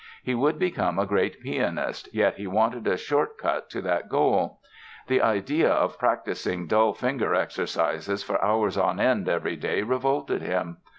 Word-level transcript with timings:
He 0.23 0.33
would 0.33 0.57
become 0.57 0.97
a 0.97 1.05
great 1.05 1.39
pianist, 1.41 2.09
yet 2.11 2.37
he 2.37 2.47
wanted 2.47 2.87
a 2.87 2.97
short 2.97 3.37
cut 3.37 3.69
to 3.69 3.83
that 3.83 4.09
goal. 4.09 4.59
The 5.05 5.21
idea 5.21 5.69
of 5.71 5.99
practising 5.99 6.65
dull 6.65 6.93
finger 6.95 7.35
exercises 7.35 8.23
for 8.23 8.43
hours 8.43 8.79
on 8.79 8.99
end 8.99 9.29
every 9.29 9.57
day 9.57 9.83
revolted 9.83 10.41
him. 10.41 10.77